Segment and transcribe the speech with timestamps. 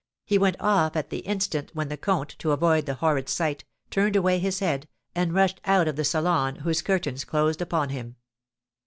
[0.27, 4.15] It went off at the instant when the comte, to avoid the horrid sight, turned
[4.15, 8.15] away his head, and rushed out of the salon, whose curtains closed upon him.